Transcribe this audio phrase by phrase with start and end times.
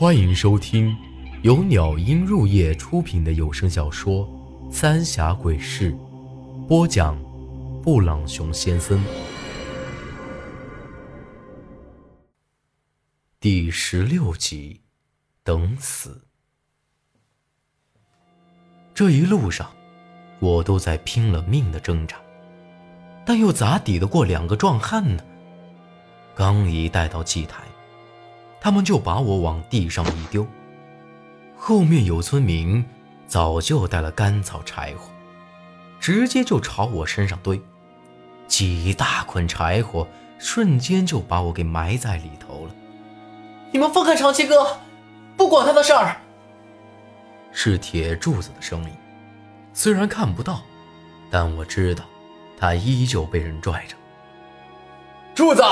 [0.00, 0.96] 欢迎收听
[1.42, 4.26] 由鸟音入夜出品的有声小说
[4.72, 5.92] 《三峡鬼事》，
[6.66, 7.22] 播讲：
[7.82, 8.98] 布朗熊先生。
[13.38, 14.80] 第十六集，
[15.42, 16.24] 等死。
[18.94, 19.70] 这一路上，
[20.38, 22.16] 我都在拼了命的挣扎，
[23.26, 25.22] 但又咋抵得过两个壮汉呢？
[26.34, 27.69] 刚一带到祭台。
[28.60, 30.46] 他们就把我往地上一丢，
[31.56, 32.84] 后面有村民
[33.26, 35.10] 早就带了干草柴火，
[35.98, 37.60] 直接就朝我身上堆，
[38.46, 40.06] 几大捆柴火
[40.38, 42.74] 瞬间就把我给埋在里头了。
[43.72, 44.78] 你们放开长七哥，
[45.36, 46.16] 不管他的事儿。
[47.52, 48.90] 是铁柱子的声音，
[49.72, 50.60] 虽然看不到，
[51.30, 52.04] 但我知道，
[52.58, 53.96] 他依旧被人拽着。
[55.34, 55.62] 柱子，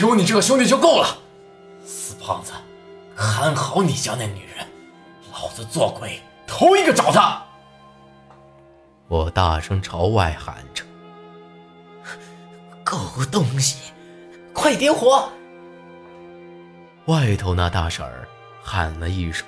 [0.00, 1.18] 有你这个兄弟就够了。
[2.16, 2.52] 死胖子，
[3.14, 4.66] 看好你家那女人，
[5.32, 7.42] 老子做鬼头一个找她！
[9.08, 10.82] 我大声朝外喊着
[12.82, 12.96] ：“狗
[13.30, 13.92] 东西，
[14.54, 15.28] 快点火！”
[17.06, 18.26] 外头那大婶儿
[18.62, 19.46] 喊了一声，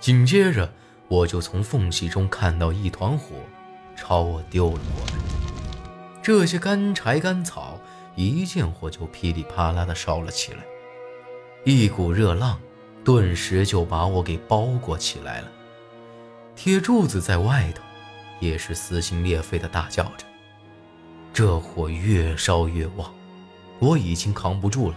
[0.00, 0.72] 紧接着
[1.08, 3.36] 我就从缝隙中看到一团火
[3.94, 5.12] 朝我丢了过来。
[6.22, 7.78] 这些干柴干草
[8.14, 10.64] 一见火就噼里啪啦的烧了起来。
[11.64, 12.60] 一股热浪，
[13.02, 15.48] 顿时就把我给包裹起来了。
[16.54, 17.82] 铁柱子在外头，
[18.38, 20.26] 也是撕心裂肺的大叫着。
[21.32, 23.10] 这火越烧越旺，
[23.78, 24.96] 我已经扛不住了，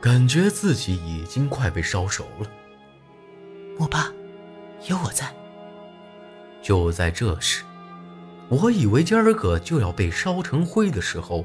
[0.00, 2.48] 感觉自己已经快被烧熟了。
[3.76, 4.12] 莫爸，
[4.86, 5.34] 有我在。
[6.62, 7.64] 就在这时，
[8.48, 11.44] 我以为今儿个就要被烧成灰的时候，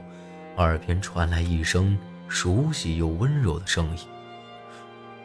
[0.57, 4.07] 耳边传来一声熟悉又温柔的声音。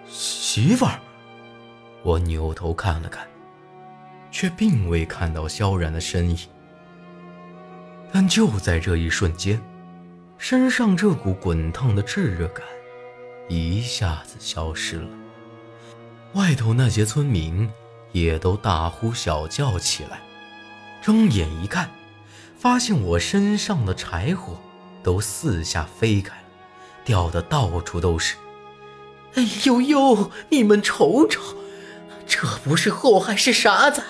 [0.09, 0.99] 媳妇儿，
[2.03, 3.29] 我扭头看了看，
[4.31, 6.39] 却并未看到萧然的身影。
[8.11, 9.61] 但就在这一瞬间，
[10.39, 12.65] 身上这股滚烫的炙热感
[13.49, 15.09] 一下子消失了。
[16.33, 17.71] 外头那些村民
[18.13, 20.21] 也都大呼小叫起来，
[21.03, 21.91] 睁眼一看，
[22.57, 24.59] 发现我身上的柴火
[25.03, 26.49] 都四下飞开了，
[27.05, 28.37] 掉的到处都是。
[29.35, 30.31] 哎呦呦！
[30.51, 31.57] 你们瞅瞅，
[32.27, 34.03] 这不是祸害是啥子？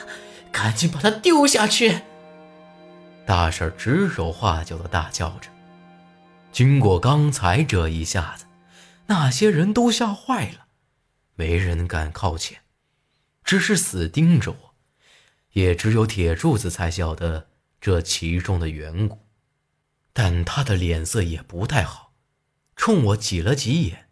[0.50, 2.02] 赶紧把它丢下去！
[3.26, 5.50] 大婶指手画脚的大叫着。
[6.50, 8.46] 经过刚才这一下子，
[9.06, 10.66] 那些人都吓坏了，
[11.34, 12.60] 没人敢靠前，
[13.44, 14.74] 只是死盯着我。
[15.52, 17.48] 也只有铁柱子才晓得
[17.80, 19.26] 这其中的缘故，
[20.12, 22.12] 但他的脸色也不太好，
[22.76, 24.07] 冲我挤了挤眼。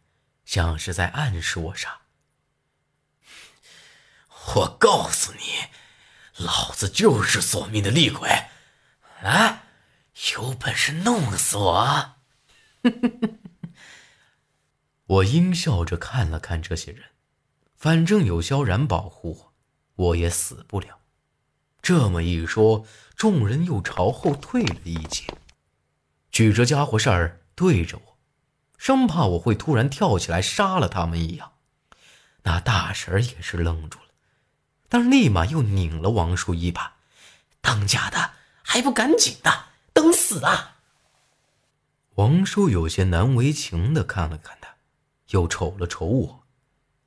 [0.46, 2.02] 像是在暗示我啥？
[4.54, 8.30] 我告诉你，老子就是索命的厉鬼！
[9.20, 9.64] 来，
[10.34, 12.14] 有本事弄死我！
[15.06, 17.10] 我阴笑着看了看这些人，
[17.74, 19.50] 反正有萧然保护
[19.96, 21.00] 我，我也死不了。
[21.82, 22.86] 这么一说，
[23.16, 25.24] 众人又朝后退了一截，
[26.30, 28.15] 举着家伙事儿对着我。
[28.78, 31.52] 生怕我会突然跳起来杀了他们一样，
[32.42, 34.06] 那大婶也是愣住了，
[34.88, 36.96] 但立马又拧了王叔一把
[37.60, 38.32] ：“当家的
[38.62, 40.76] 还不赶紧的，等死啊！”
[42.16, 44.76] 王叔有些难为情的看了看他，
[45.30, 46.46] 又瞅了瞅我，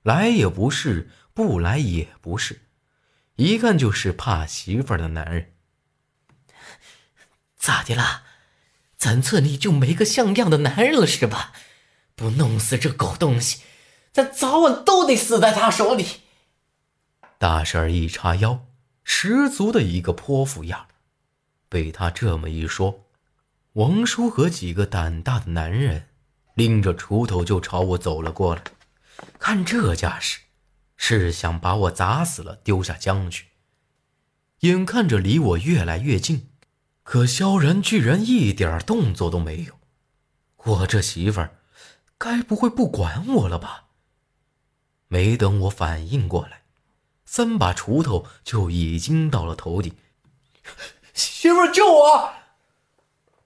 [0.03, 2.61] 来也不是，不来也不是，
[3.35, 5.53] 一看就是怕媳妇的男人。
[7.55, 8.23] 咋的啦？
[8.99, 11.53] 咱村里就没个像样的男人了是吧？
[12.15, 13.61] 不弄死这狗东西，
[14.11, 16.05] 咱早晚都得死在他手里。
[17.37, 18.65] 大婶儿一叉腰，
[19.05, 20.87] 十足的一个泼妇样
[21.69, 23.05] 被他这么一说，
[23.73, 26.09] 王叔和几个胆大的男人
[26.55, 28.63] 拎着锄头就朝我走了过来。
[29.39, 30.41] 看这架势，
[30.97, 33.45] 是想把我砸死了丢下江去。
[34.59, 36.48] 眼看着离我越来越近。
[37.11, 39.79] 可萧然居然一点动作都没有，
[40.57, 41.55] 我这媳妇儿，
[42.19, 43.85] 该不会不管我了吧？
[45.07, 46.61] 没等我反应过来，
[47.25, 49.95] 三把锄头就已经到了头顶。
[51.15, 52.33] 媳妇儿救我！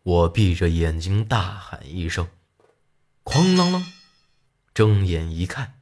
[0.03, 2.27] 我闭着眼睛大喊一声，
[3.23, 3.81] 哐啷啷，
[4.73, 5.79] 睁眼一看，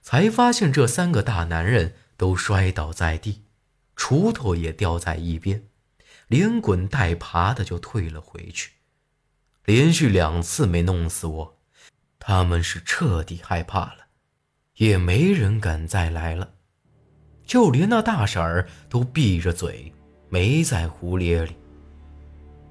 [0.00, 3.42] 才发现这三个大男人都摔倒在地，
[3.96, 5.66] 锄头也掉在一边。
[6.34, 8.72] 连滚带爬的就退了回去，
[9.66, 11.56] 连续两次没弄死我，
[12.18, 13.98] 他们是彻底害怕了，
[14.74, 16.54] 也没人敢再来了，
[17.46, 19.94] 就连那大婶儿都闭着嘴，
[20.28, 21.54] 没在胡咧咧。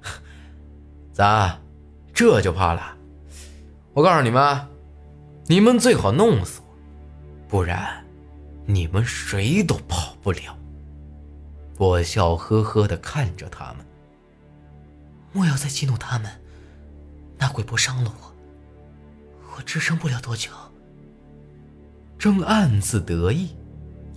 [1.14, 1.58] 咋，
[2.14, 2.98] 这就怕了？
[3.94, 4.68] 我告诉你们，
[5.46, 6.76] 你们最好弄死我，
[7.48, 8.06] 不然
[8.66, 10.60] 你们谁都跑不了。
[11.78, 13.86] 我笑呵呵的看着他们。
[15.32, 16.32] 莫要再激怒他们，
[17.38, 18.34] 那鬼婆伤了我，
[19.56, 20.52] 我支撑不了多久。
[22.20, 23.50] 正暗自得意，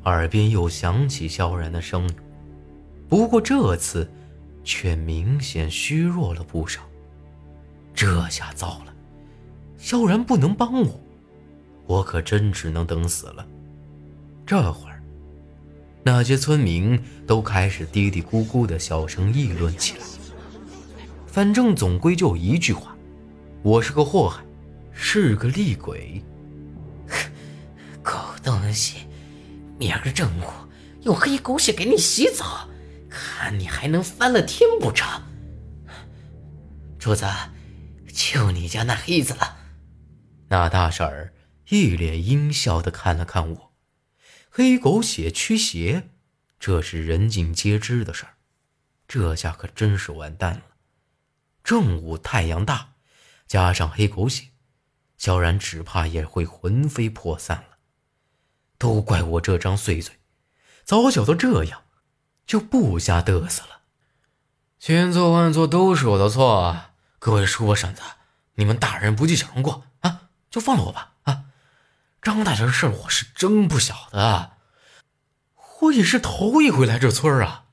[0.05, 2.15] 耳边又响起萧然的声音，
[3.09, 4.09] 不过这次
[4.63, 6.83] 却明显虚弱了不少。
[7.95, 8.95] 这下糟了，
[9.79, 11.01] 萧然不能帮我，
[11.87, 13.47] 我可真只能等死了。
[14.45, 14.86] 这会，
[16.07, 20.05] 那些村民都开始嘀嘀咕咕的小声议论起来。
[21.27, 22.97] 反正总归就一句话，
[23.65, 24.45] 我是个祸害，
[24.93, 26.23] 是个厉鬼。
[28.05, 28.99] 狗东西，
[29.81, 30.45] 明儿个正午
[31.03, 32.69] 用黑狗血给你洗澡，
[33.11, 35.21] 看你还能翻了天不成？
[37.01, 37.27] 主子，
[38.13, 39.57] 就你家那黑子了。
[40.51, 41.33] 那大婶儿
[41.71, 43.66] 一脸阴笑的看了看我，
[44.59, 46.09] 黑狗血驱邪，
[46.59, 48.37] 这是人尽皆知的事儿，
[49.07, 50.63] 这下可真是完蛋了。
[51.63, 52.95] 正午太阳大，
[53.47, 54.47] 加上黑狗血，
[55.19, 57.77] 萧然只怕也会魂飞魄散了。
[58.79, 60.19] 都怪我这张碎嘴，
[60.85, 61.83] 早晓得这样，
[62.47, 63.83] 就不瞎嘚瑟了。
[64.79, 68.01] 千错万错都是我的错，各位叔伯婶子，
[68.55, 71.16] 你们大人不计小人过啊，就放了我吧！
[72.27, 74.57] 张大人事我是真不晓得，
[75.83, 77.67] 我也是头一回来这村啊。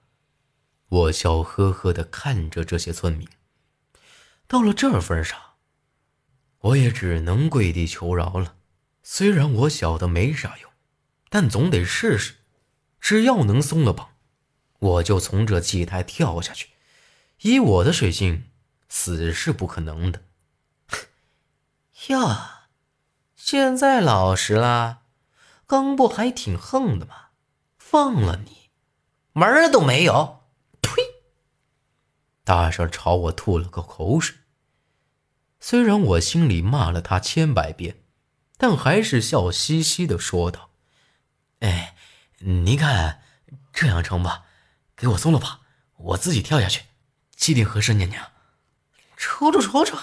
[0.89, 3.27] 我笑呵呵的看着这些村民，
[4.45, 5.39] 到了这份上，
[6.59, 8.53] 我也只能跪地求饶了。
[9.01, 10.69] 虽然我晓得没啥用。
[11.31, 12.35] 但总得试试，
[13.01, 14.09] 只要能松了绑，
[14.77, 16.69] 我就从这祭台跳下去。
[17.41, 18.51] 以我的水性，
[18.88, 20.21] 死是不可能的。
[22.09, 22.52] 哟，
[23.45, 25.01] 现在老实了，
[25.68, 27.31] 刚不还挺横的吗？
[27.78, 28.69] 放了你，
[29.34, 30.45] 门儿都没有！
[30.81, 31.01] 呸！
[32.45, 34.38] 大婶朝我吐了个口水。
[35.60, 37.98] 虽然我心里骂了他千百遍，
[38.57, 40.69] 但还是笑嘻嘻的说道。
[41.60, 41.98] 哎，
[42.39, 43.24] 您看
[43.74, 44.46] 这样成吧？
[44.96, 45.60] 给我松了吧，
[45.98, 46.86] 我自己跳下去，
[47.36, 47.94] 气定合适。
[47.96, 48.31] 娘娘，
[49.18, 49.98] 瞅瞅瞅瞅，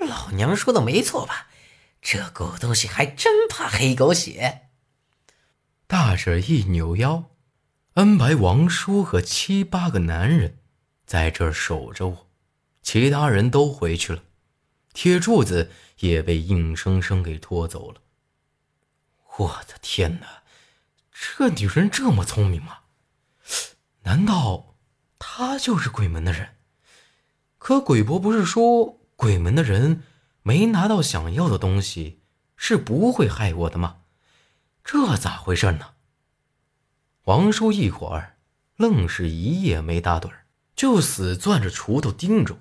[0.00, 1.46] 老娘说的没错吧？
[2.00, 4.68] 这狗东西还真怕黑狗血。
[5.86, 7.30] 大婶一扭腰，
[7.94, 10.58] 安排王叔和七八个男人
[11.06, 12.30] 在这儿守着我，
[12.82, 14.22] 其他人都回去了，
[14.92, 18.02] 铁柱子也被硬生生给拖走了。
[19.38, 20.42] 我的天哪！
[21.12, 22.78] 这女人这么聪明吗？
[24.02, 24.76] 难道
[25.18, 26.56] 她就是鬼门的人？
[27.58, 30.04] 可鬼婆不是说鬼门的人
[30.48, 32.22] 没拿到想要的东西
[32.56, 33.98] 是不会害我的吗？
[34.82, 35.90] 这咋回事呢？
[37.24, 38.38] 王叔一会儿
[38.76, 40.32] 愣是一夜没打盹
[40.74, 42.60] 就死攥着锄头盯着我。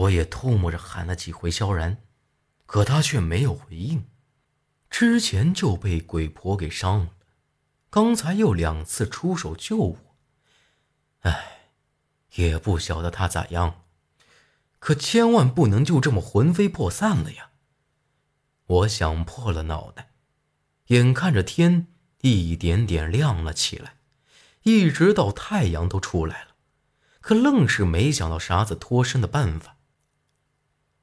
[0.00, 1.98] 我也偷摸着喊了几回萧然，
[2.66, 4.06] 可他却没有回应。
[4.90, 7.10] 之前就被鬼婆给伤了。
[7.88, 10.16] 刚才又两次出手救我，
[11.20, 11.68] 哎，
[12.34, 13.84] 也不晓得他咋样，
[14.80, 17.50] 可千万不能就这么魂飞魄散了呀！
[18.66, 20.10] 我想破了脑袋，
[20.88, 21.86] 眼看着天
[22.22, 23.94] 一点点亮了起来，
[24.64, 26.48] 一直到太阳都出来了，
[27.20, 29.76] 可愣是没想到啥子脱身的办法。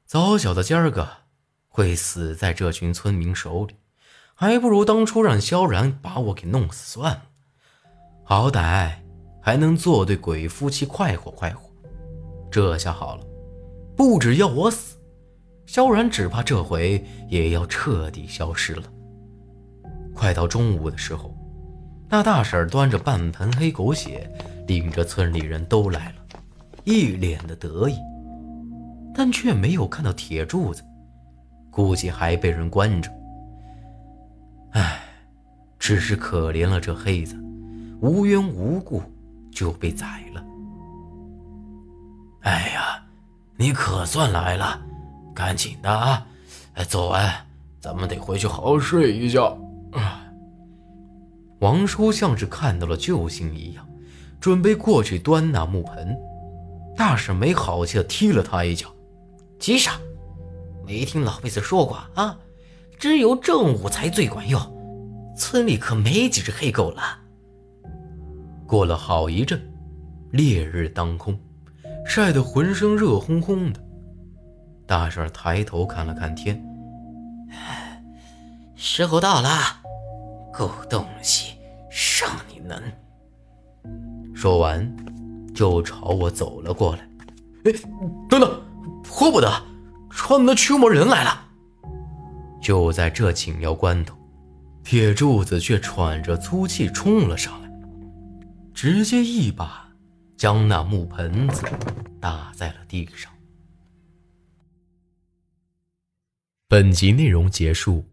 [0.04, 1.08] 早晓得今儿个
[1.68, 3.76] 会死在这群村民手里。
[4.40, 7.22] 还不如当初让萧然把我给弄死算了，
[8.22, 9.00] 好歹
[9.42, 11.68] 还能做对鬼夫妻快活快活。
[12.48, 13.26] 这下好了，
[13.98, 14.96] 不只要我死，
[15.66, 18.84] 萧然只怕这回也要彻底消失了。
[20.14, 21.36] 快到中午的时候，
[22.08, 24.30] 那大婶端着半盆黑狗血，
[24.68, 26.14] 领着村里人都来了，
[26.84, 27.96] 一脸的得意，
[29.12, 30.80] 但却没有看到铁柱子，
[31.68, 33.10] 估计还被人关着。
[34.74, 35.00] 唉，
[35.76, 37.36] 只是可怜了这黑子，
[38.00, 39.02] 无缘无故
[39.50, 40.44] 就被宰了。
[42.42, 42.77] 哎呀，
[43.68, 44.80] 你可算来了，
[45.34, 46.26] 赶紧的啊！
[46.72, 47.30] 哎走完，
[47.82, 49.58] 咱们得回去好好睡一觉。
[51.58, 53.86] 王叔像是看到了救星一样，
[54.40, 56.16] 准备过去端那木盆。
[56.96, 58.88] 大婶没好气的踢了他一脚
[59.60, 60.00] ：“急啥？
[60.86, 62.38] 没听老辈子说过啊？
[62.98, 64.58] 只有正午才最管用。
[65.36, 67.02] 村里可没几只黑狗了。
[68.66, 69.60] 过了好一阵，
[70.30, 71.38] 烈日当空，
[72.08, 73.78] 晒得浑身热烘烘的。
[74.86, 76.58] 大婶抬头看了看天，
[78.74, 79.50] 时候到了，
[80.50, 81.52] 狗东西，
[82.18, 82.82] 让你能！
[84.34, 84.90] 说完，
[85.54, 87.06] 就朝我走了过来。
[87.66, 87.72] 哎，
[88.26, 88.62] 等等，
[89.04, 89.52] 迫不得，
[90.08, 91.44] 穿的驱魔人来了！
[92.62, 94.16] 就在这紧要关头。
[94.82, 97.70] 铁柱子却喘着粗气冲了上来，
[98.72, 99.87] 直接一把
[100.38, 101.66] 将那木盆子
[102.20, 103.30] 打在了地上。
[106.68, 108.04] 本集内容结束，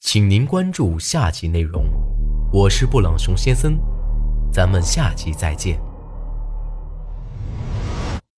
[0.00, 1.84] 请您关注下集内容。
[2.52, 3.78] 我是布朗熊先生，
[4.52, 5.87] 咱们下集再见。